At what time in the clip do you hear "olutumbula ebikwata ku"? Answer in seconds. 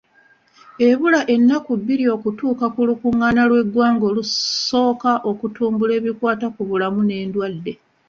5.29-6.61